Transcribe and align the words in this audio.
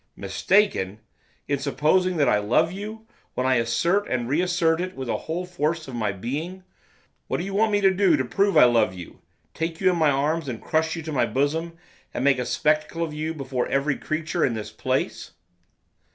'Mistaken! 0.15 0.99
in 1.47 1.59
supposing 1.59 2.17
that 2.17 2.27
I 2.27 2.39
love 2.39 2.71
you! 2.71 3.05
when 3.35 3.45
I 3.45 3.57
assert 3.57 4.07
and 4.07 4.27
reassert 4.27 4.81
it 4.81 4.95
with 4.95 5.09
the 5.09 5.17
whole 5.29 5.45
force 5.45 5.87
of 5.87 5.93
my 5.93 6.11
being! 6.11 6.63
What 7.27 7.37
do 7.37 7.43
you 7.43 7.53
want 7.53 7.71
me 7.71 7.81
to 7.81 7.91
do 7.93 8.17
to 8.17 8.25
prove 8.25 8.57
I 8.57 8.63
love 8.63 8.95
you, 8.95 9.21
take 9.53 9.79
you 9.79 9.91
in 9.91 9.97
my 9.97 10.09
arms 10.09 10.49
and 10.49 10.59
crush 10.59 10.95
you 10.95 11.03
to 11.03 11.11
my 11.11 11.27
bosom, 11.27 11.77
and 12.15 12.23
make 12.23 12.39
a 12.39 12.47
spectacle 12.47 13.03
of 13.03 13.13
you 13.13 13.35
before 13.35 13.67
every 13.67 13.95
creature 13.95 14.43
in 14.43 14.55
the 14.55 14.63
place? 14.63 15.33